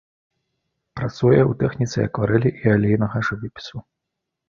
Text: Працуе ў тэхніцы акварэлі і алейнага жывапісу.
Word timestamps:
Працуе 1.01 1.37
ў 1.45 1.53
тэхніцы 1.61 1.97
акварэлі 2.07 2.55
і 2.65 2.75
алейнага 2.75 3.17
жывапісу. 3.33 3.89